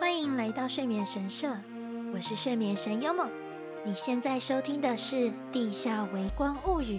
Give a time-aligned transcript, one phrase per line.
[0.00, 1.54] 欢迎来到睡眠神社，
[2.14, 3.28] 我是睡眠神优梦。
[3.84, 5.16] 你现在收听的是
[5.52, 6.96] 《地下微光物语》，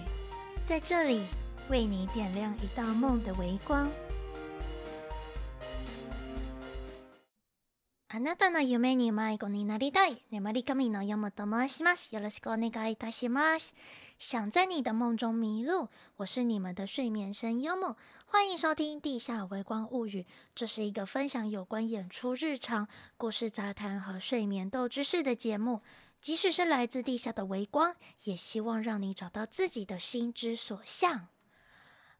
[0.64, 1.20] 在这里
[1.68, 3.88] 为你点亮一道梦的微光。
[8.11, 10.23] あなたの梦に迷子になりたい。
[10.31, 12.15] 眠り神のヨモと申します。
[12.15, 13.73] よろしくお愿いいたします。
[14.17, 17.95] 想在你的梦中迷路，我是你们的睡眠神优梦，
[18.25, 20.21] 欢迎收听《地下微光物语》。
[20.55, 22.87] 这是一个分享有关演出日常、
[23.17, 25.81] 故事杂谈和睡眠斗知识的节目。
[26.19, 31.27] 即使是来自地下的微光，也希望让你找到自己的心之所向。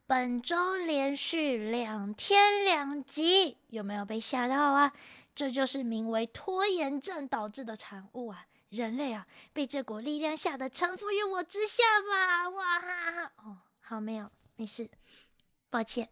[0.05, 4.93] 本周连续两天两集，有没有被吓到啊？
[5.34, 8.46] 这就是名为拖延症导致的产物啊！
[8.68, 12.48] 人类啊，被这股力量吓得臣服于我之下吧！
[12.48, 13.32] 哇哈哈！
[13.36, 14.90] 哦，好，没有，没事，
[15.68, 16.08] 抱歉，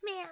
[0.00, 0.28] 喵。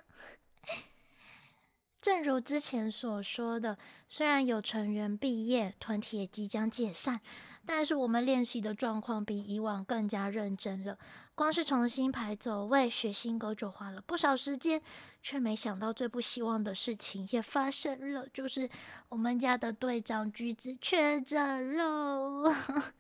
[2.00, 3.76] 正如之前所说的，
[4.08, 7.20] 虽然有成员毕业，团体也即将解散，
[7.66, 10.98] 但是我们练习的状况比以往更加认真了。
[11.40, 14.78] 光是重新排走位、学新歌就花了不少时间，
[15.22, 18.68] 却没想到最不希望的事情也发生了，就是
[19.08, 22.54] 我们家的队长橘子确诊了。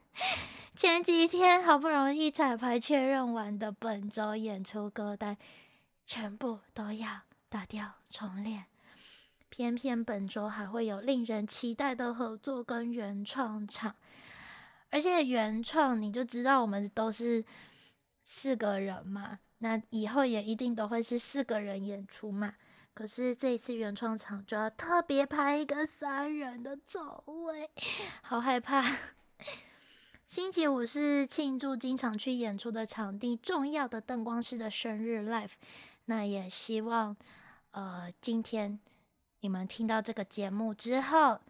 [0.74, 5.36] 前几天好不容易彩排确认完的本周演出歌单，
[6.06, 8.64] 全部都要打掉重练。
[9.50, 13.94] 偏偏本周还会有令人期待的合作跟原创场，
[14.88, 17.44] 而且原创你就知道我们都是
[18.32, 22.54] 四个人嘛，那以后也一定都会是四个人演出嘛。
[22.94, 27.68] 可是这一次原创场就要特别排一个三人的座位，
[28.22, 28.84] 好害怕。
[30.28, 35.50] 星期五是庆祝经常去演出的场地重要的灯光师的生日 live，
[36.04, 37.16] 那也希望
[37.72, 38.78] 呃今天。
[39.40, 41.40] 你们听到这个节目之后，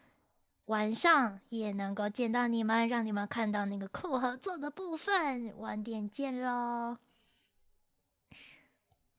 [0.70, 5.52] 晚上也能够见到你们，让你们看到那个酷合作的部分。
[5.58, 6.96] 晚点见喽。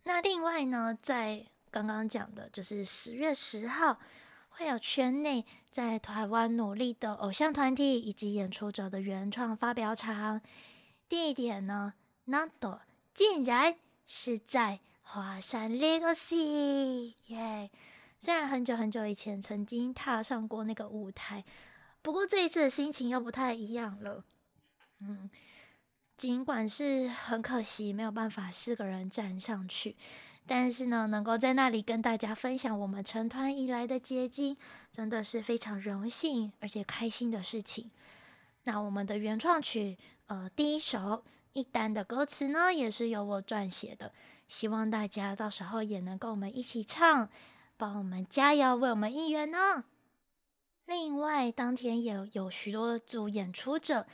[0.03, 3.99] 那另外呢，在刚刚讲的，就是十月十号
[4.47, 10.39] 会有圈内在台湾努力的偶像团体以及演出者的原创发表场，
[11.09, 12.79] 地点呢，那都
[13.13, 13.75] 竟然
[14.07, 17.69] 是在华山 Legacy，耶、
[18.23, 21.43] 虽然很久很久以前曾经踏上过那个舞台，
[22.03, 24.23] 不过这一次的心情又不太一样了。
[24.99, 25.27] 嗯，
[26.17, 29.95] 尽管是很可惜没有办法四个人站上去，
[30.45, 34.55] 但是呢，能够在那里跟大家分享我们成团以来的结晶，
[34.91, 37.89] 真的是非常荣幸而且开心的事情。
[38.65, 41.23] 那我们的原创曲，呃，第一首
[41.53, 44.13] 一单的歌词呢，也是由我撰写的，
[44.47, 47.27] 希望大家到时候也能跟我们一起唱。
[47.81, 49.85] 帮我们加油，为我们应援呢。
[50.85, 54.05] 另外，当天也有，许多组演出者，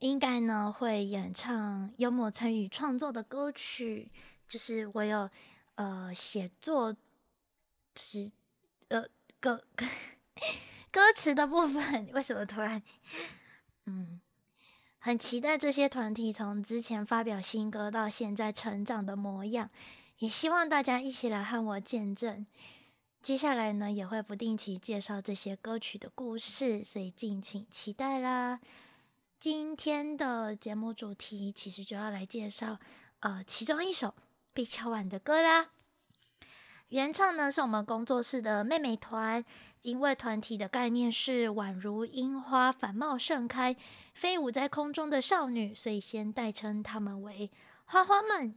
[0.00, 4.10] 应该呢会演唱幽默参与创作的歌曲，
[4.48, 5.30] 就是我有
[5.76, 6.96] 呃写作
[7.94, 8.32] 是
[8.88, 9.04] 呃
[9.38, 9.86] 歌歌
[10.90, 12.10] 歌词的部分。
[12.12, 12.82] 为什么突然
[13.86, 14.20] 嗯
[14.98, 19.70] 很期待这些团体从之前发表新歌到现在成长的模样，
[20.18, 22.44] 也希望大家一起来和我见证。
[23.22, 28.58] 接下来呢，也会不定期介绍这些歌曲的故事，所以敬请期待啦。
[29.38, 32.80] 今天的节目主题其实就要来介绍，
[33.20, 34.12] 呃，其中一首
[34.52, 35.68] 被敲碗的歌啦。
[36.88, 39.44] 原唱呢是我们工作室的妹妹团，
[39.82, 43.76] 因为团体的概念是宛如樱花繁茂盛开，
[44.14, 47.48] 飞舞在空中的少女，所以先代称她们为
[47.84, 48.52] 花花们。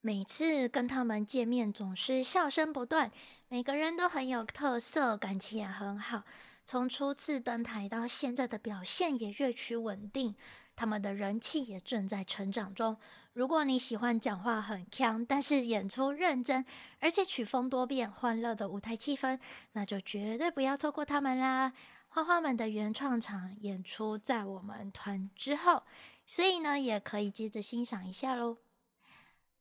[0.00, 3.12] 每次跟他们见面，总是笑声不断。
[3.52, 6.22] 每个人都很有特色，感情也很好。
[6.64, 10.34] 从初次登台到现在的表现也越趋稳定，
[10.74, 12.96] 他们的人气也正在成长中。
[13.34, 16.64] 如果你喜欢讲话很锵，但是演出认真，
[16.98, 19.38] 而且曲风多变、欢乐的舞台气氛，
[19.72, 21.74] 那就绝对不要错过他们啦！
[22.08, 25.82] 花花们的原创场演出在我们团之后，
[26.26, 28.56] 所以呢，也可以接着欣赏一下喽。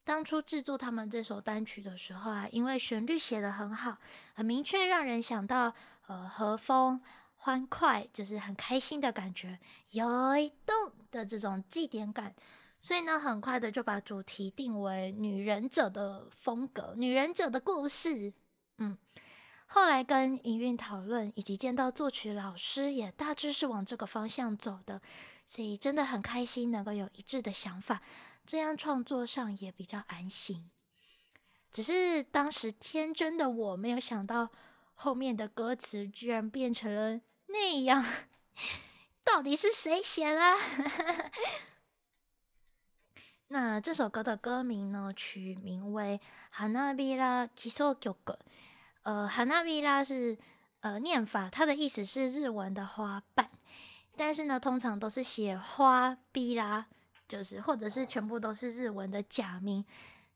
[0.03, 3.97] 当初制作他们这首单曲的时候啊，因为旋律写得很好，
[4.33, 5.73] 很明确，让人想到
[6.07, 6.99] 呃和风
[7.35, 9.59] 欢快，就是很开心的感觉，
[9.91, 12.33] 有一动的这种祭典感，
[12.79, 18.33] 所以呢，很快的就把主题定为女忍者的风格，女忍者的故事。
[18.77, 18.97] 嗯，
[19.67, 24.99] 后来跟营运讨论，以及见到作曲老师也大致是往这个方向走的，
[25.45, 28.01] 所以真的很开心能够有一致的想法。
[28.46, 30.70] 这样创作上也比较安心，
[31.72, 34.50] 只是当时天真的我没有想到
[34.94, 38.04] 后面的歌词居然变成了那样，
[39.24, 40.40] 到底是谁写的？
[43.48, 46.20] 那这首歌的歌名呢，取名为《
[46.50, 48.08] 花びら基础曲》。
[49.02, 50.36] 呃，花びら是
[50.80, 53.48] 呃念法，它的意思是日文的花瓣，
[54.16, 56.86] 但是呢，通常都是写花びら，
[57.31, 59.85] 就是或者是全部都是日文的假名。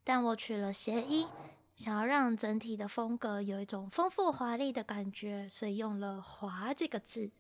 [0.06, 1.28] 但我取了谐音，
[1.76, 7.32] 想要让整体的风格有一种丰富华丽的感觉，所以用了“华”这个字。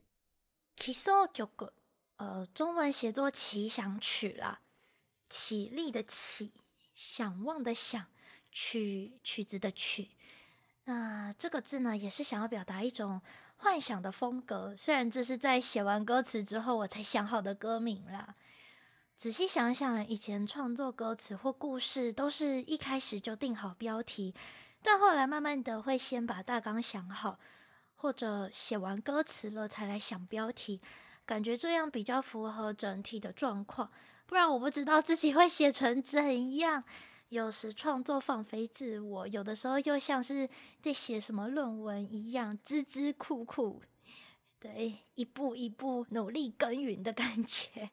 [0.76, 1.48] 基础曲，
[2.18, 4.60] 呃，中文写作奇想曲啦。
[5.30, 6.52] 起立的起，
[6.94, 8.06] 想望的想，
[8.52, 10.10] 曲曲子的曲。
[10.86, 13.22] 那这个字呢，也是想要表达一种
[13.58, 14.76] 幻想的风格。
[14.76, 18.36] 虽然这是在写完歌词之后我才想好的歌名啦。
[19.18, 24.36] 仔细想想，以前创作歌词或故事，都是一开始就定好标题，
[24.84, 27.40] 但后来慢慢的会先把大纲想好，
[27.96, 30.82] 或者写完歌词了才来想标题，
[31.26, 33.90] 感觉这样比较符合整体的状况。
[34.26, 36.84] 不然我不知道自己会写成怎样。
[37.30, 40.48] 有时创作放飞自我，有的时候又像是
[40.82, 43.82] 在写什么论文一样，孜孜酷酷，
[44.60, 47.90] 对，一步一步努力耕耘的感觉。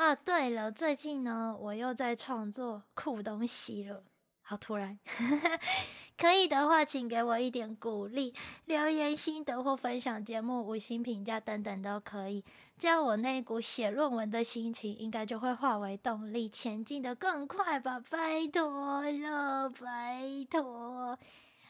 [0.00, 4.02] 啊，对了，最近呢，我又在创作酷东西了。
[4.40, 4.98] 好突然，
[6.16, 12.42] 可以的话，请给我一点鼓励，留言心得或分享节目五星评价等等都可以。
[12.78, 18.00] 这样我那股写论文的心情，应该就会化为动力，前进得更快吧。
[18.08, 21.18] 拜托了，拜托。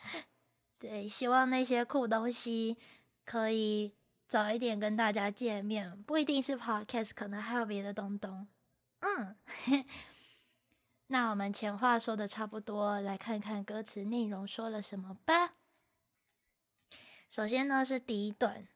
[0.78, 2.76] 对，希望那些酷东西
[3.24, 3.92] 可以
[4.30, 8.46] 早一点跟大家见面，不一定是 Podcast，可能还有别的东东。
[9.00, 9.34] 嗯。
[11.08, 15.54] 那我们前话说的差不多，来看看歌词内容说了什么吧。
[17.28, 18.68] 首先呢是第一段，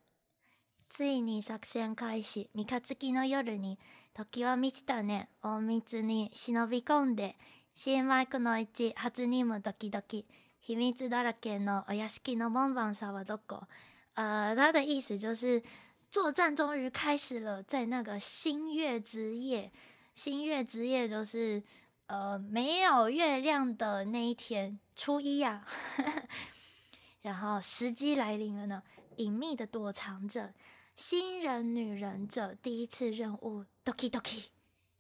[0.91, 2.49] ついに作戦开始。
[2.53, 3.79] 三日月の夜に
[4.13, 5.29] 时は満ちたね。
[5.45, 7.37] 隠密に忍び込んで
[7.77, 10.27] 新米くの市初任务ドキドキ。
[10.59, 13.69] 秘密だらけのお屋敷の门番さんはどこ？
[14.15, 15.63] 呃，他的意思就是
[16.11, 19.71] 作战终于开始了，在那个新月之夜。
[20.15, 21.63] 新月之夜就是。
[22.07, 25.67] 呃，没有月亮的那一天，初一呀、啊，
[27.23, 28.83] 然后时机来临了呢，
[29.17, 30.53] 隐秘的躲藏着，
[30.95, 34.45] 新人女忍者第一次任务，doki doki，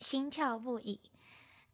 [0.00, 0.98] 心跳不已，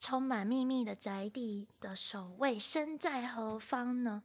[0.01, 4.25] 充满秘密的宅地的守卫身在何方呢？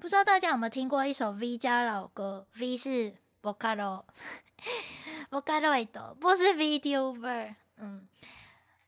[0.00, 2.46] 不知道大家有没有听过一首 V 家老歌？
[2.58, 8.08] V 是 Vocaloid，Vocaloid 不是 VTuber，嗯，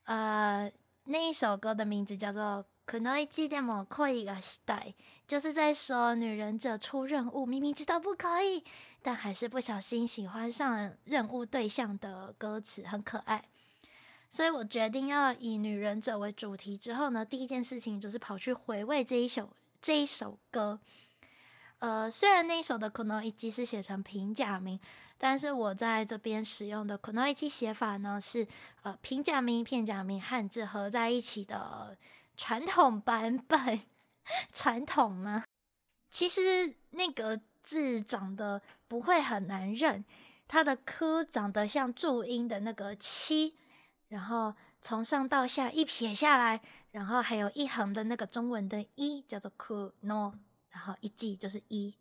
[0.05, 0.73] 呃。
[1.11, 4.89] 那一首歌的名字叫做《くのいちでも恋がしたい》，
[5.27, 8.63] 就是在说女忍者出任务，明明知道不可以，
[9.01, 13.43] 但还是不小心喜欢上任务对象的歌词，很可爱。
[14.29, 16.77] 所以我决定要以女忍者为主题。
[16.77, 19.49] 之后呢，第一件事情就是跑去回味这一首
[19.83, 20.81] 这一首歌。
[21.79, 24.81] 呃，虽然那一首的くのいち是写成平假名。
[25.21, 28.47] 但是我在这边使用的くのいち写法呢，是
[28.83, 31.97] 呃平假名、片假名、汉字合在一起的
[32.37, 33.81] 传统版本。
[34.53, 35.45] 传统吗？
[36.09, 40.05] 其实那个字长得不会很难认，
[40.47, 43.57] 它的く长得像注音的那个七，
[44.09, 46.60] 然后 从上到下一撇下来，
[46.92, 50.34] 然后还有一横的那个中文的一，叫做 “ku no”，，
[50.70, 51.96] 然后一记就是一。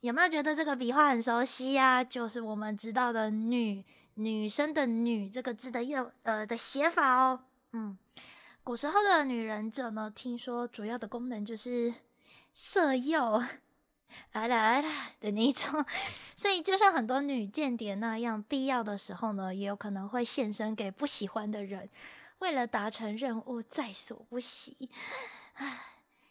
[0.00, 3.82] 有没有觉得这个笔画很熟悉呀、就是我们知道的女
[4.14, 7.40] 女生的女这个字的用呃的写法哦。
[7.72, 7.96] 嗯，
[8.62, 11.92] 古时候的女忍者呢，听说主要的功能就是
[12.52, 13.42] 色诱，
[14.32, 15.84] 啊啦啊啦的那种，
[16.36, 21.88] 所以就像很多女间谍那样，必要的时候呢，也有可能会献身给不喜欢的人，
[22.38, 24.90] 为了达成任务在所不惜。
[25.54, 25.80] 唉。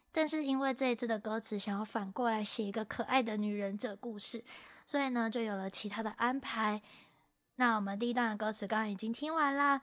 [0.10, 4.44] 但是因为这一次的歌词想要反过来写一个可爱的女忍者故事，
[4.84, 6.82] 所以呢就有了其他的安排。
[7.58, 9.80] 那我们第一段的歌词刚刚已经听完啦。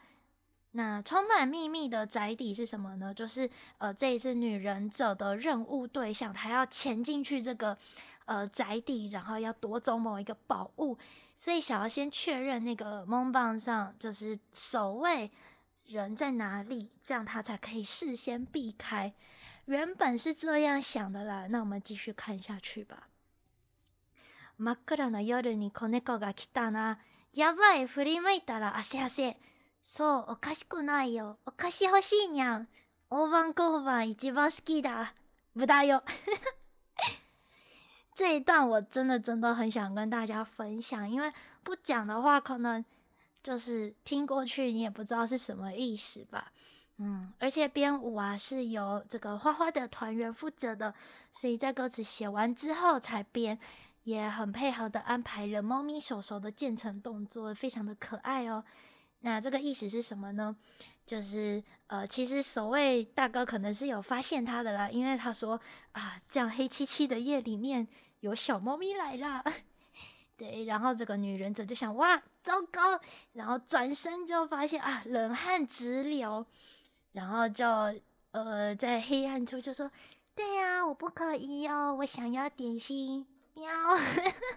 [0.74, 3.14] 那充满秘密的宅邸是什么呢？
[3.14, 3.50] 就是
[3.80, 7.78] 呃这一次女忍者的任务对象，她要潜进去这个
[8.26, 10.98] 呃宅邸，然后要夺走某一个宝物，
[11.36, 15.32] 所以想要先确认那个门番さん就是守卫
[15.86, 19.14] 人在哪里，这样她才可以事先避开。
[19.66, 23.10] 原本是这样想的啦，那我们继续看下去吧。
[24.60, 26.98] 真っ暗な夜に子猫が来たな。
[27.34, 29.38] やばい、振り向いたら汗汗。
[29.84, 31.38] そう、おかしくないよ。
[31.46, 32.68] お菓子欲しいにゃん。
[33.10, 35.14] 大判小判一番好きだ。
[35.56, 36.04] 无駄よ。
[38.14, 41.32] 这一段我真的真的很想跟大家分享，因为
[41.64, 42.84] 不讲的话，可能
[43.42, 46.52] 就是听过去你也不知道是什么意思吧。
[46.98, 50.94] 嗯，而且编舞啊是由这个花花的团员负责的，
[51.32, 53.58] 所以在歌词写完之后才编，
[54.04, 58.66] 也很配合的安排了猫咪手手的渐层动作，非常的可爱哦。
[59.25, 60.55] 那这个意思是什么呢？
[61.07, 65.59] 就是呃，其实守卫大哥可能是有发现他的啦，因为他说
[65.93, 67.89] 啊，这样黑漆漆的夜里面
[68.21, 69.43] 有小猫咪来了，
[70.37, 73.01] 对，然后这个女忍者就想哇，糟糕，
[73.33, 76.47] 然后转身就发现啊，冷汗直流。
[77.13, 77.65] 然后就
[78.33, 79.91] 呃，在黑暗处就说
[80.35, 83.65] ：“对呀、啊，我不可以哦，我想要点心。”喵。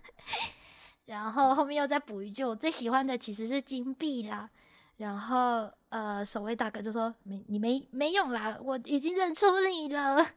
[1.06, 4.50] 然后后面又再补一句：“我最喜欢的其实是金币啦。”
[4.98, 10.32] 然后呃，守卫大哥就说：“没，你没没用啦，我已经认出你了，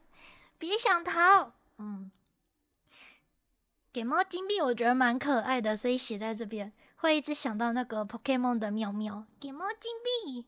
[0.57, 2.11] 别想逃。”嗯，
[3.91, 10.45] 给猫金币我觉得蛮可爱的，所以写在这边会一直想到那个 Pokemon 的妙妙，给猫金币。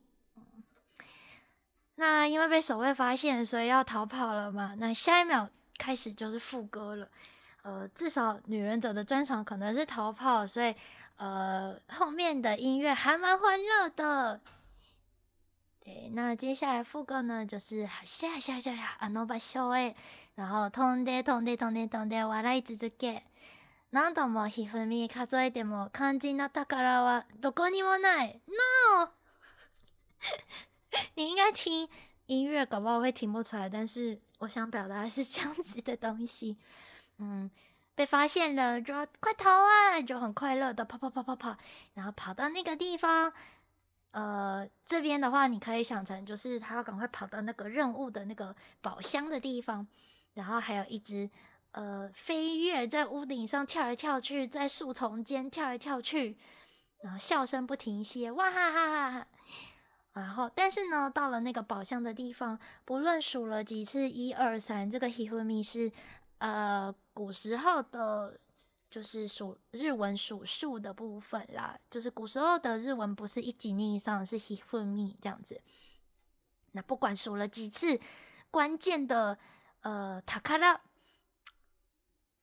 [1.96, 4.76] 那因为被守卫发现，所以要逃跑了嘛。
[4.78, 7.08] 那下一秒开始就是副歌了。
[7.62, 10.76] 呃，至少女忍者的专场可能是逃跑，所以
[11.18, 14.42] 呃后面的音乐还蛮欢乐的。
[15.84, 19.96] 对，那接下来副歌呢，就是下下下下あの场所へ，
[20.36, 23.24] 然后飞んで飞んで飞んで飞んで笑い続け。
[23.92, 28.42] 何度もひふみ数えても肝心な宝はどこにもない。
[28.48, 29.10] No。
[31.16, 31.88] 你应该听
[32.28, 33.70] 音乐，搞不好会听不出来。
[33.70, 36.58] 但是我想表达的是这样子的东西，
[37.18, 37.52] 嗯，
[37.96, 41.56] 被发现了就要快逃啊，就很快乐的跑跑跑跑跑，
[41.94, 43.32] 然后跑到那个地方。
[44.12, 49.88] 呃，这边的话你可以想成就是他要赶快跑到那个任务的那个宝箱的地方，
[50.36, 51.28] 然后还有一只
[51.72, 56.38] 呃飞跃在屋顶上跳来跳去，在树丛间跳来跳去，
[57.02, 59.28] 然后笑声不停歇，哇哈哈哈哈。
[60.14, 65.92] 然后，但是呢，到了那个宝箱的地方，不论数了几次一二三，这个 hifumi 是
[66.44, 68.38] 呃古时候的，
[68.90, 71.80] 就是数日文数数的部分啦。
[71.90, 75.62] 就是古时候的日文不是一几尼以上，是 hifumi 这样子。
[76.74, 77.98] 那不管数了几次，
[78.52, 79.38] 关键的
[79.84, 80.82] 呃塔卡拉，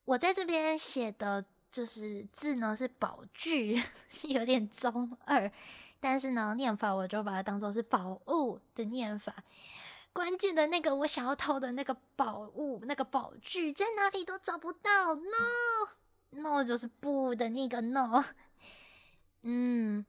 [0.07, 3.83] 我在这边写的就是字呢是宝具，
[4.25, 5.53] 有点中二。
[6.01, 9.35] 但是呢，念法我就把它当做是宝物的念法。
[10.13, 15.15] 关键的那个我想要偷的那个宝物，那个宝具在哪里都找不到。
[15.15, 18.25] No，No 就是不的那个 No。
[19.43, 20.05] 嗯，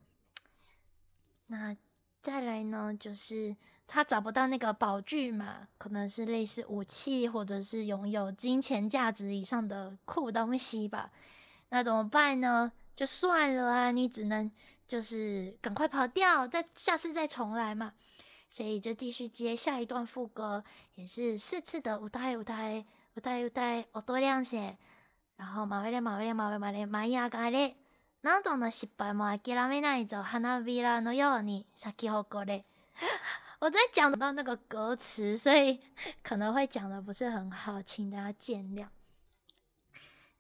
[1.48, 1.75] 那
[2.22, 3.55] 再来呢，就是
[3.88, 11.12] 他找不到那个宝具嘛，可能是类似武器，或者是拥有金钱价值以上的酷东西吧。
[11.70, 12.72] 那怎么办呢？
[12.96, 14.51] 就算了啊，你只能。
[14.88, 17.93] 就是赶快跑掉，再下次再重来嘛，
[18.50, 24.76] 所以就继续接下一段副歌，也是四次的舞台舞台舞台舞台音量线，
[25.37, 27.75] 然后马尾咧马尾咧马尾马尾舞い上がれ，
[28.23, 32.64] 何度の失败も谛めないぞ花びらのように咲き夸れ。
[33.58, 35.80] 我在讲到那个歌词，所以
[36.23, 38.87] 可能会讲的不是很好，请大家见谅。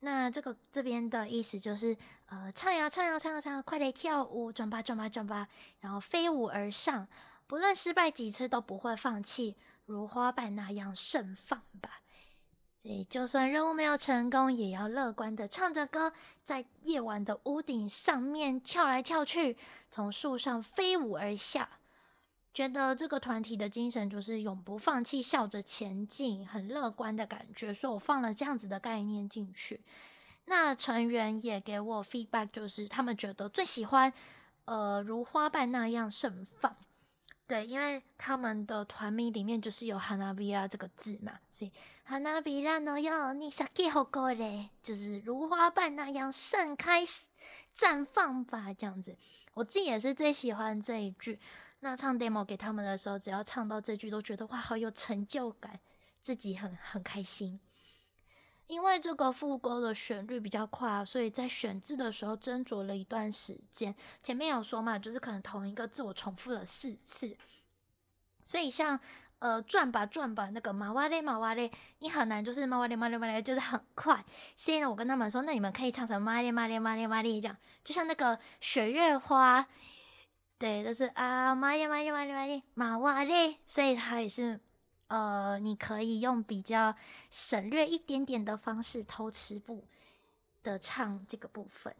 [0.00, 5.48] 那这个这边的意思就是，呃，唱呀唱呀唱呀唱呀，快来跳舞，转吧转吧转吧，
[5.80, 7.08] 然后飞舞而上，
[7.51, 11.99] 不论失败几次都不会放弃，如花瓣那样盛放吧。
[12.81, 16.13] 所以就算任务没有成功，也要乐观的唱着歌，
[16.45, 19.57] 在夜晚的屋顶上面跳来跳去，
[19.89, 21.67] 从树上飞舞而下。
[22.53, 29.83] 觉得这个团体的精神就是永不放弃，笑着前进，很乐观的感觉，所以我放了这样子的概念进去。
[30.45, 34.13] 那成员也给我 feedback，就是他们觉得最喜欢，
[34.63, 36.73] 呃，如花瓣那样盛放。
[37.50, 41.70] 对，因为他们的团名里面就是有花びら这个字嘛，所以
[42.04, 47.04] 花びらのように咲き夸れ，就是如花瓣那样盛开
[47.76, 49.16] 绽放吧，这样子。
[49.54, 51.38] 我自己也是最喜欢这一句。
[51.80, 55.78] 那唱 demo 给他们的时候，只要唱到这句，都觉得哇，好有成就感，
[56.20, 57.60] 自己很很开心。
[58.71, 63.93] 因为这个副歌的旋律比较快，啊所以在选字的时候斟酌了一段时间。
[64.23, 67.35] 前面有说嘛，就是可能同一个字我重复了四次，
[68.45, 68.97] 所以像
[69.39, 74.23] 呃转吧转吧那个马哇嘞马哇嘞，你很难就是马哇嘞马嘞马嘞，就是很快。
[74.55, 79.67] 所以呢，我跟他们说，那你们可以唱成马嘞马嘞马嘞马嘞这样，就像那个雪月花。
[80.57, 84.61] 对，就是啊，玛丽玛丽玛丽玛丽玛瓦嘞，所以它也是
[85.10, 86.94] 呃，你可以用比较
[87.30, 89.84] 省略一点点的方式偷吃步
[90.62, 91.94] 的唱这个部分。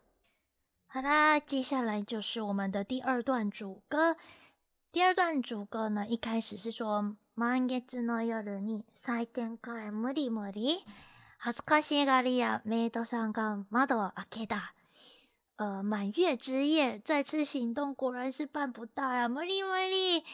[0.89, 4.17] 好啦，接下来就是我们的第二段主歌。
[4.91, 10.85] 第二段主歌呢，一开始是说“满月の夜に采点会无理无理
[11.39, 14.73] 耻ずかしがり屋メイドさんが窓を开けた”。
[15.59, 19.29] 呃，满月之夜再次行动，果然是办不到啊！
[19.29, 20.25] 无理无理。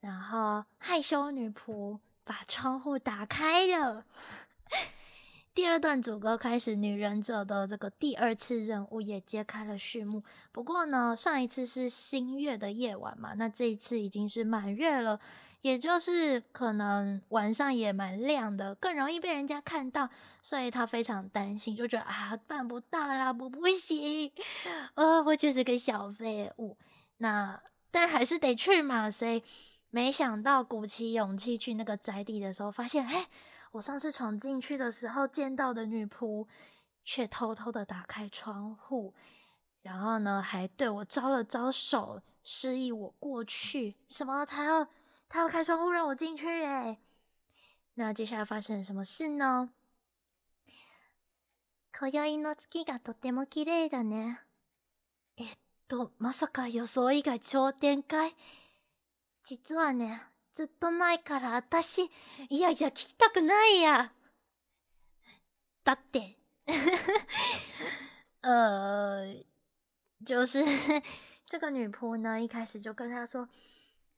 [0.00, 4.04] 然后害羞女仆把窗户打开了。
[5.54, 10.22] 第二段主歌开始，女忍者的这个第二次任务也揭开了序幕。
[10.52, 15.18] 不过呢，上一次是新月的夜晚嘛，那这一次已经是满月了，
[15.62, 20.08] 也就是可能晚上也蛮亮的，更容易被人家看到，
[20.42, 24.30] 所以她非常担心，就觉得啊，办不到啦，我不行，
[24.94, 26.76] 呃，我就是个小废物。
[27.16, 29.42] 那但还是得去嘛，所以。
[29.89, 33.27] 没想到鼓起勇气去那个宅邸的时候，发现，哎，
[33.71, 36.47] 我上次闯进去的时候见到的女仆，
[37.03, 39.13] 却偷偷的打开窗户，
[39.83, 43.95] 然后呢，还对我招了招手，示意我过去。
[44.07, 44.45] 什么？
[44.45, 44.87] 他要
[45.29, 46.47] 他要开窗户让我进去？
[46.63, 46.97] 哎，
[47.95, 49.69] 那接下来发生了什么事呢？
[51.95, 54.39] 今宵の月がとても綺丽だね。
[55.37, 58.33] えっと、まさか装いが超展开。
[59.47, 60.21] 実はね、
[60.53, 62.03] ずっと前から私、
[62.49, 64.11] いやいや闻きたくないや。
[65.83, 66.37] だって，
[68.41, 69.43] 呃，
[70.25, 70.63] 就是
[71.45, 73.49] 这个女仆呢，一开始就跟他说，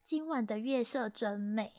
[0.06, 1.74] 今晚的月色真美。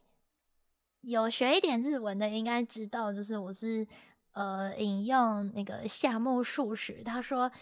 [1.02, 3.87] 有学一点日文的应该知道，就是我是
[4.32, 7.52] 呃引用那个夏目漱石，他说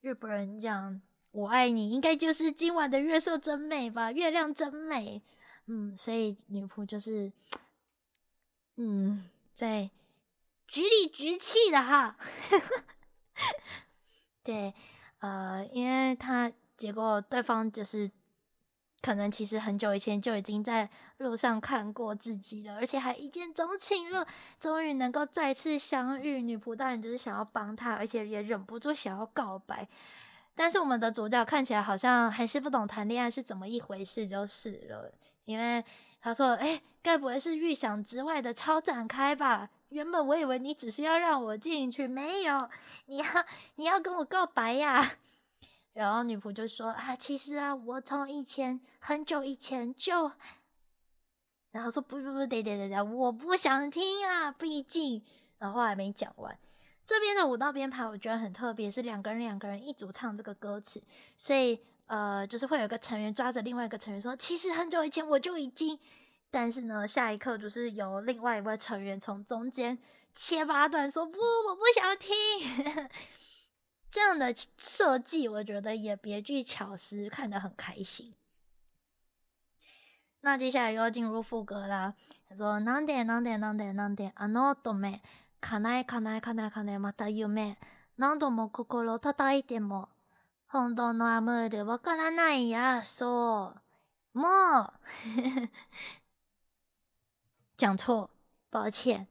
[0.00, 1.02] 日本人讲。
[1.35, 4.09] 我爱你，应该就是今晚的月色真美吧？
[4.09, 5.21] 月亮真美，
[5.65, 7.29] 嗯，所以女仆就是，
[8.77, 9.89] 嗯，在
[10.65, 12.15] 局里局气的哈，
[14.43, 14.73] 对，
[15.19, 18.09] 呃，因为他结果对方就是
[19.01, 24.25] 可能其实很久以前就已经在路上看过自己了，而且还一见钟情了，
[24.57, 29.85] 终于能够再次相遇，女仆当然就是想要帮他，而且也忍不住想要告白。
[30.55, 35.11] 但是我们的主角看起来好像还是不懂谈恋爱是怎么一回事，就是了。
[35.43, 35.83] 因为
[36.21, 39.69] 他说：“哎，该不会是预想之外的超展开吧？
[39.89, 42.69] 原本我以为你只是要让我进去，没有，
[43.05, 43.25] 你要
[43.75, 45.17] 你要跟我告白呀。”
[45.93, 50.31] 然后女仆就说：“啊，其实啊，我从以前很久以前就……
[51.71, 55.21] 然后说不不不，得得得得，我不想听啊，毕竟……
[55.57, 56.57] 然后话还没讲完。”
[57.06, 61.02] 这边的舞蹈编排我觉得很特别，是两个人两个人一组唱这个歌词，
[61.36, 65.98] 所以呃，就是会有一个成员抓着另外一个成员说：“其实很久以前我就已经……”
[66.52, 69.98] 但是呢，下一刻就是由另外一位成员从中间
[70.34, 71.38] 切八段说：“不，
[71.68, 73.08] 我不想听。
[74.08, 78.34] ”这样的设计我觉得也别具巧思，看得很开心。
[80.42, 82.14] 那接下来又要进入副歌啦，
[82.48, 85.20] 他说：“なんでなんでなんでなんであの乙女。”
[85.60, 87.76] かなえかなえかなえかなえまた梦
[88.16, 90.08] 何度も心叩いても
[90.66, 93.74] 本当のアムールわからない呀，そ
[94.34, 94.48] うも
[94.84, 95.68] う
[97.76, 98.28] 讲错，
[98.70, 99.26] 抱歉。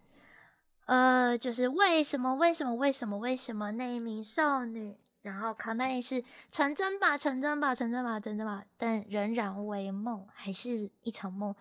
[0.85, 11.55] 呃，就是为什么为什么为什么为什么那一名少女，然后卡奈是成真吧成真吧成真吧成真吧，但仍然为梦，还是一场梦。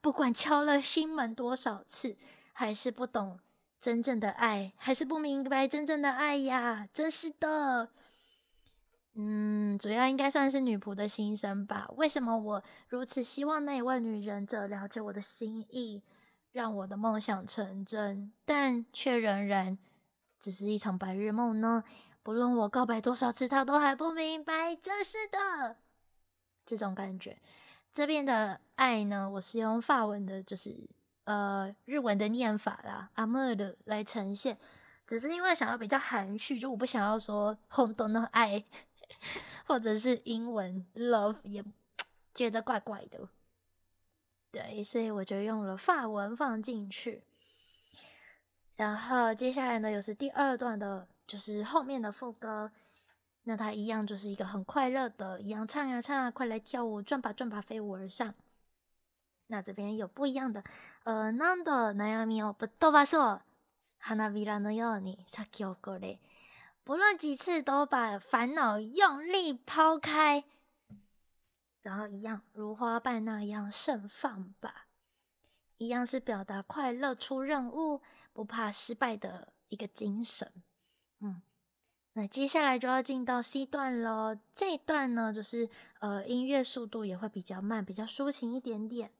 [0.00, 2.16] 不管敲了心门多少次，
[2.52, 3.38] 还是不懂。
[3.87, 7.87] 真正的爱还是不明白真正的爱呀，真是的。
[9.13, 11.89] 嗯，主要应该算是女仆的心声吧。
[11.95, 16.03] 为什么我如此希望那一位女忍者了解我的心意，
[16.51, 19.77] 让我的梦想成真，但却仍然
[20.37, 21.81] 只是一场白日梦呢？
[22.21, 24.75] 不论我告白多少次，她都还不明白。
[24.75, 25.77] 真是的，
[26.65, 27.37] 这种感觉。
[27.93, 30.89] 这边的爱呢，我是用法文的，就是。
[31.26, 34.58] 呃，日文的念法啦，アムール来呈现，
[35.06, 38.64] 只是因为想要比较含蓄，就我不想要说红豆的爱，
[39.66, 41.64] 或者是英文 love 也
[42.34, 43.28] 觉得怪怪的，
[44.50, 47.22] 对，所以我就用了法文放进去。
[48.74, 52.72] 然后接下来呢，又是第二段的，就是后面的副歌，
[53.44, 58.34] 那它一样就是一个很快乐的，一样唱呀唱啊，快来跳舞，转吧转吧，飞舞而上。
[59.48, 60.64] 那这边有不一样的，
[61.04, 63.40] 呃，何度悩みをぶっ飞ばそう，
[63.98, 66.18] 花びらのように咲き夸れ。
[66.84, 70.44] 不论几次都把烦恼用力抛开，
[71.82, 74.86] 然后一样如花瓣那样盛放吧。
[75.78, 78.00] 一样是表达快乐出任务、
[78.32, 80.50] 不怕失败的一个精神。
[81.20, 81.42] 嗯，
[82.14, 84.38] 那接下来就要进到 C 段了。
[84.54, 85.68] 这一段呢，就是
[86.00, 89.10] 呃音乐速度也会比较慢，比较抒情一点点。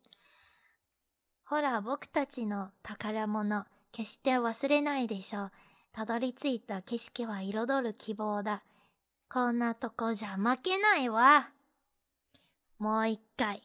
[1.49, 5.51] ほら、仆たちの宝物、决して忘れないでしょう。
[5.93, 8.63] たどり着いた景色は彩る希望だ。
[9.29, 11.51] こんなとこじゃ负けないわ。
[12.79, 13.63] もう一回。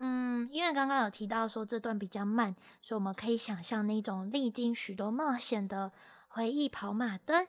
[0.00, 5.92] 嗯，因为刚刚有提到说这段比较慢，所以我们可以想象那种历经许多冒险的
[6.26, 7.46] 回忆跑马灯。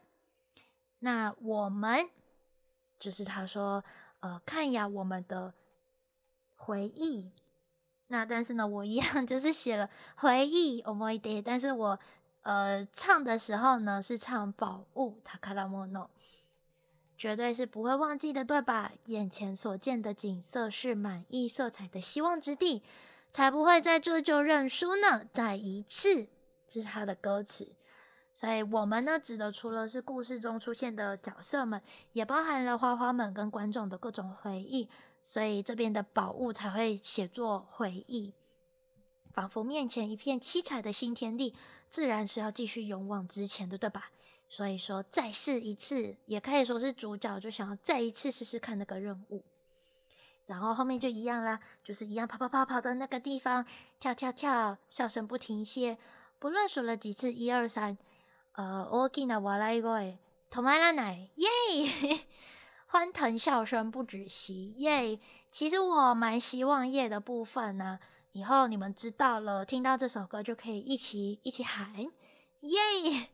[1.00, 2.08] 那我们
[3.00, 3.84] 就是他说，
[4.20, 5.56] 呃，看呀，我们的
[6.56, 7.32] 回忆。
[8.10, 12.00] 那但是呢，我一样 就是写了回忆思い出，但是我
[12.44, 16.08] 呃唱的时候呢是唱宝物宝物，
[17.18, 18.92] 绝对是不会忘记的，对吧？
[19.06, 22.84] 眼前所见的景色是满溢色彩的希望之地，
[23.30, 25.26] 才不会在这就认输呢。
[25.34, 26.28] 再一次，
[26.70, 27.76] 这是他的歌词。
[28.34, 31.82] 所以我们呢，指的除了是故事中出现的角色们，
[32.14, 34.88] 也包含了花花们跟观众的各种回忆。
[35.27, 38.35] 所以这边的宝物才会写作回忆，
[39.33, 41.55] 仿佛面前一片七彩的新天地，
[41.89, 44.11] 自然是要继续勇往直前的，对吧？
[44.49, 49.43] 所以说再试一次，也可以说是主角就想要再一次试试看那个任务。
[50.47, 53.65] 然后后面就一样啦，就是一样跑跑跑跑的那个地方，
[54.01, 55.97] 跳跳跳，笑声不停歇，
[56.39, 57.97] 不论数了几次，一二三，
[58.53, 60.19] 呃，大きな笑い声
[60.51, 62.27] 止まらない，耶！
[62.90, 65.20] 欢腾笑声不止息，耶！
[65.52, 68.00] 其实我蛮希望耶的部分呢，
[68.32, 71.94] 以后你们知道了，听到这首歌就可以一起一起喊
[72.62, 73.28] 耶，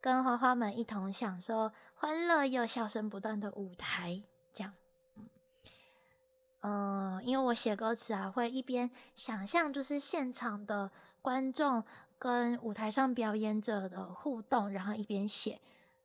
[0.00, 4.72] 跟花花们一同享受欢乐又笑声不断的舞台，这样。
[6.62, 10.90] 嗯，因为我写歌词啊，会一边想象就是现场的
[11.22, 11.84] 观众
[12.18, 15.60] 跟舞台上表演者的互动，然后一边写，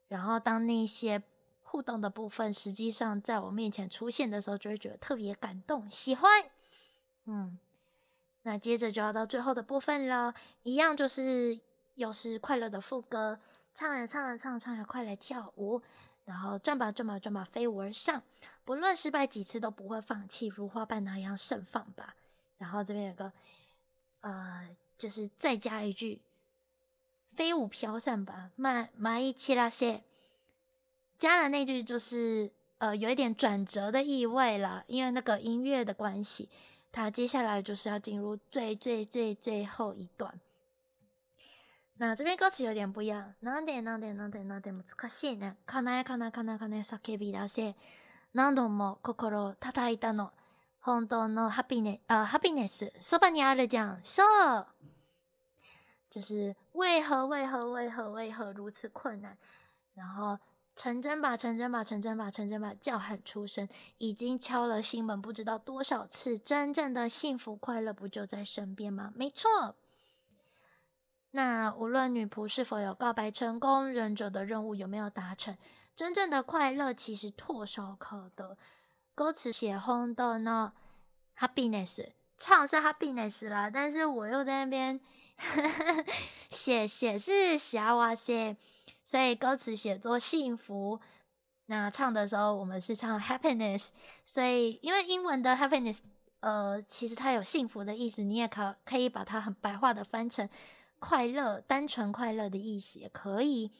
[0.08, 1.24] 然后当那些。
[1.69, 6.31] 互动的部分，实际上在我面前出现的时候，就会觉得特别感动，喜欢。
[7.25, 7.59] 嗯，
[8.43, 11.59] 那接着就要到最后的部分了，一样就是
[11.95, 13.39] 又是快乐的副歌，
[13.75, 15.83] 唱呀唱呀唱，唱呀快来跳舞，
[16.27, 18.23] 然后转吧转吧转吧飞舞而上，
[18.65, 22.15] 不论失败几次都不会放弃，如花瓣那样盛放吧。
[22.59, 23.33] 然后这边有个
[24.21, 26.21] 呃，就是再加一句，
[27.35, 30.03] 飞舞飘散吧，ま舞い散らせ。
[31.19, 36.49] 加了那句就是呃有一点转折的意味了，因为那个音乐的关系，
[36.93, 40.39] 它接下来就是要进入最最最最后一段。
[41.97, 45.55] 那这边歌词有点不一样，なんでなんでなんでなんで难しいね。
[45.65, 47.75] かなえかなかなかな叫び出せ。
[48.35, 50.33] 何度も心を叩いたの。
[50.81, 54.01] 本当のハピネ呃ハピネスそばにあるじゃん。
[54.03, 54.67] So，
[56.11, 59.37] 就是为何为何为何为何如此困难？
[59.95, 60.39] 然后。
[60.80, 62.74] 成真吧，成真吧，成真吧，成真吧！
[62.80, 66.40] 叫喊出声，已经敲了心门不知道多少次。
[66.40, 69.12] 真正的幸福快乐不就在身边吗？
[69.14, 69.76] 没错。
[71.32, 75.58] 那无论女仆是否有告白成功，忍者的任务有没有达成，
[75.98, 78.58] 真正的快乐其实唾手可得。
[79.14, 80.72] 歌词写红的呢
[81.38, 85.02] ，happiness 唱是 happiness 啦，但是我又在那边
[86.50, 88.56] 写写是小哇塞。
[89.10, 91.00] 所以歌词写作幸福，
[91.66, 93.88] 那唱的时候我们是唱 happiness，
[94.24, 95.98] 所以因为英文的 happiness，
[96.42, 100.48] 呃，其实它有幸福的意思，你也可可以把它很白话的翻成
[101.00, 103.72] 快乐、单纯快乐的意思也可以，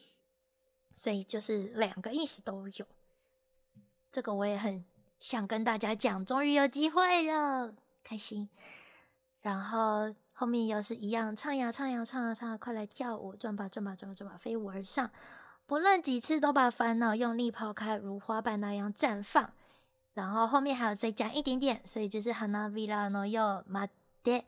[0.96, 2.84] 所以就是两个意思都有。
[4.10, 4.84] 这个我也很
[5.20, 8.48] 想跟大家讲，终于有机会了，开心。
[9.42, 10.12] 然后。
[10.39, 15.09] 后面又是一样，唱呀唱呀唱呀唱呀，快来跳舞，转吧转吧转吧转吧，飞舞而上，
[15.65, 19.51] 不论几次都把烦恼用力抛开，如花瓣那样绽放。
[20.13, 24.45] 然后后面还有再加一点点，所以就是花びらのよう待って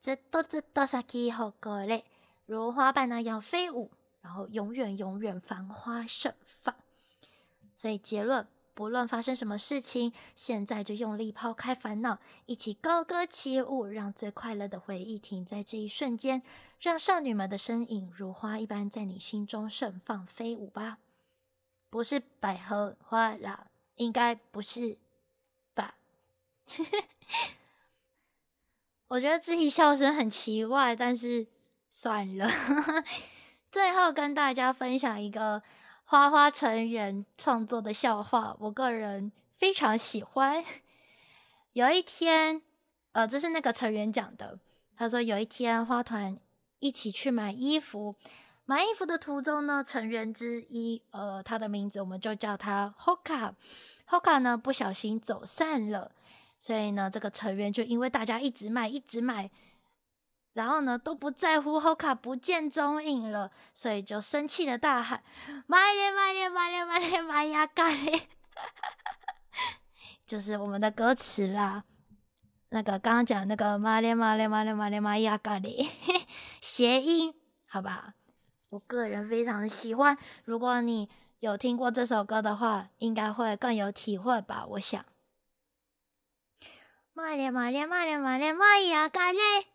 [0.00, 2.04] ずっとずっと咲き夸れ，
[2.46, 3.90] 如花瓣那样飞舞，
[4.22, 6.74] 然后永远永远繁花盛放。
[7.74, 8.46] 所以结论。
[8.75, 16.43] 不论发生什么事情，现在就用力抛开烦恼，一起高歌起舞，让最快乐的回忆停在这一瞬间，
[16.81, 20.97] 让少女们的身影如花一般在你心中盛放飞舞吧。
[21.89, 24.97] 不是百合花啦，应该不是
[25.73, 25.95] 吧？
[29.07, 31.47] 我觉得自己笑声很奇怪，但是
[31.87, 32.45] 算了。
[33.71, 35.63] 最后跟大家分享一个。
[36.07, 40.63] 花花成员创作的笑话，我个人非常喜欢。
[41.73, 42.61] 有一天，
[43.13, 44.59] 呃，这是那个成员讲的。
[44.95, 46.39] 他说有一天花团
[46.77, 48.15] 一起去买衣服，
[48.65, 56.11] 买衣服的途中呢，成员之一，呃，他的名字我们就叫他 Hoka，Hoka 呢不小心走散了，
[56.59, 59.49] 所以呢，这个成员就因为大家一直卖，一直卖。
[60.55, 65.21] 然后呢，都不在乎 Hoka 不见踪影了，所以就生气的大喊
[65.67, 68.21] ：“买咧买咧买咧买咧买呀咖喱！”
[70.25, 71.83] 就是我们的歌词啦。
[72.69, 75.85] 那个刚刚讲那个“买咧买咧买咧买咧买呀咖喱”
[76.61, 77.35] 谐音，
[77.67, 78.13] 好吧？
[78.69, 80.17] 我个人非常喜欢。
[80.45, 81.09] 如果你
[81.41, 84.65] 有听过这首歌的话，应该会更有体会吧？
[84.69, 85.05] 我想。
[87.13, 89.65] 买咧买咧买咧买咧买呀咖喱。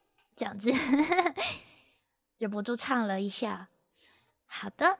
[0.41, 0.73] 这样子，
[2.39, 3.69] 忍不住唱了一下。
[4.47, 4.99] 好的，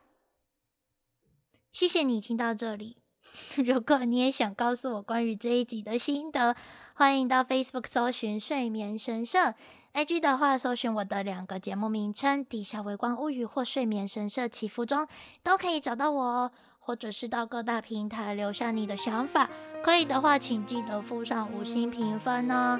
[1.71, 2.97] 谢谢你听到这里。
[3.57, 6.55] 如果你也想告诉我关于这一集的心得，
[6.93, 9.55] 欢迎到 Facebook 搜寻“睡眠神社
[9.95, 15.07] ”，IG 的话搜寻我的两个节目名称“地下微光物语”或“睡眠神社祈福中”，
[15.41, 16.51] 都可以找到我哦。
[16.83, 19.49] 或者是到各大平台留下你的想法，
[19.83, 22.79] 可以的话，请记得附上五星评分哦。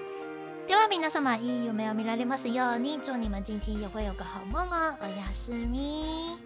[0.71, 2.97] では皆様いい夢を見られますように。
[3.03, 6.39] 祝你们今天也会有个好梦哦おやすみ